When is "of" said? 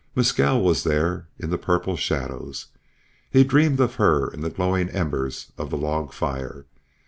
3.79-3.97, 5.59-5.69